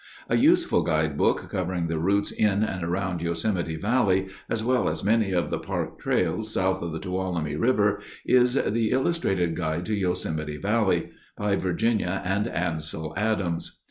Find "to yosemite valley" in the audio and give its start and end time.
9.85-11.11